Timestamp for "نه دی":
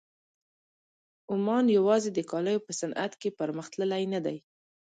4.13-4.37